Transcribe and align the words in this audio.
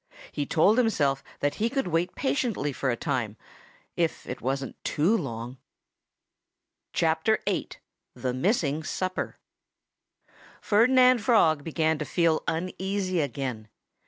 He 0.31 0.47
told 0.47 0.79
himself 0.79 1.23
that 1.41 1.53
he 1.61 1.69
could 1.69 1.85
wait 1.89 2.15
patiently 2.15 2.73
for 2.73 2.89
a 2.89 2.95
time 2.97 3.37
if 3.95 4.27
it 4.27 4.41
wasn't 4.41 4.83
too 4.83 5.15
long. 5.15 5.59
VIII 6.97 7.37
THE 8.15 8.33
MISSING 8.33 8.83
SUPPER 8.83 9.37
Ferdinand 10.59 11.19
Frog 11.19 11.59
had 11.59 11.63
begun 11.63 11.97
to 11.99 12.05
feel 12.05 12.41
uneasy 12.47 13.19
again. 13.21 13.67